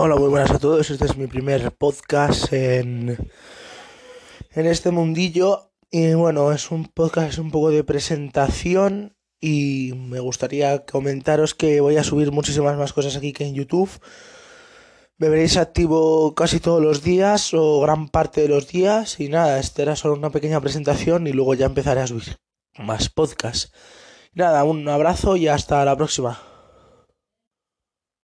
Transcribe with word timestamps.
Hola, 0.00 0.14
muy 0.14 0.28
buenas 0.28 0.52
a 0.52 0.60
todos. 0.60 0.88
Este 0.90 1.06
es 1.06 1.16
mi 1.16 1.26
primer 1.26 1.72
podcast 1.72 2.52
en, 2.52 3.18
en 4.52 4.66
este 4.66 4.92
mundillo. 4.92 5.72
Y 5.90 6.14
bueno, 6.14 6.52
es 6.52 6.70
un 6.70 6.84
podcast 6.84 7.38
un 7.38 7.50
poco 7.50 7.70
de 7.70 7.82
presentación 7.82 9.16
y 9.40 9.94
me 9.96 10.20
gustaría 10.20 10.86
comentaros 10.86 11.56
que 11.56 11.80
voy 11.80 11.96
a 11.96 12.04
subir 12.04 12.30
muchísimas 12.30 12.78
más 12.78 12.92
cosas 12.92 13.16
aquí 13.16 13.32
que 13.32 13.44
en 13.44 13.56
YouTube. 13.56 13.90
Me 15.16 15.28
veréis 15.28 15.56
activo 15.56 16.32
casi 16.36 16.60
todos 16.60 16.80
los 16.80 17.02
días 17.02 17.52
o 17.52 17.80
gran 17.80 18.08
parte 18.08 18.42
de 18.42 18.48
los 18.48 18.68
días 18.68 19.18
y 19.18 19.28
nada, 19.28 19.58
esta 19.58 19.82
era 19.82 19.96
solo 19.96 20.14
una 20.14 20.30
pequeña 20.30 20.60
presentación 20.60 21.26
y 21.26 21.32
luego 21.32 21.54
ya 21.54 21.66
empezaré 21.66 22.02
a 22.02 22.06
subir 22.06 22.36
más 22.78 23.08
podcasts. 23.08 23.72
Nada, 24.32 24.62
un 24.62 24.88
abrazo 24.88 25.34
y 25.34 25.48
hasta 25.48 25.84
la 25.84 25.96
próxima. 25.96 26.47